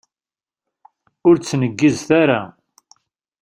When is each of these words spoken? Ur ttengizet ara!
Ur 1.27 1.35
ttengizet 1.37 2.09
ara! 2.21 2.41